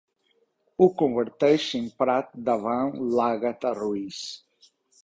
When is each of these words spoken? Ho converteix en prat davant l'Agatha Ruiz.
Ho 0.77 0.87
converteix 1.01 1.67
en 1.81 1.91
prat 2.03 2.35
davant 2.51 2.99
l'Agatha 3.21 3.79
Ruiz. 3.79 4.27